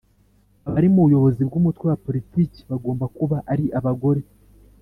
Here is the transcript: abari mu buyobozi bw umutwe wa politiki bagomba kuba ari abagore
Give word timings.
abari 0.67 0.87
mu 0.93 1.01
buyobozi 1.05 1.41
bw 1.47 1.53
umutwe 1.59 1.83
wa 1.89 1.97
politiki 2.05 2.59
bagomba 2.69 3.05
kuba 3.17 3.37
ari 3.51 3.65
abagore 3.79 4.21